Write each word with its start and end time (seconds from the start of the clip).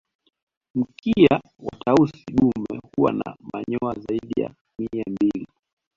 Mkia 0.75 1.39
wa 1.59 1.77
Tausi 1.85 2.23
dume 2.33 2.81
huwa 2.97 3.11
na 3.11 3.35
manyoa 3.53 3.95
zaidi 3.99 4.41
ya 4.41 4.53
Mia 4.79 5.03
mbili 5.07 5.47